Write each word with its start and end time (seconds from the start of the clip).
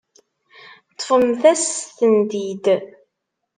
Ṭṭfemt-as-tent-id. 0.91 2.65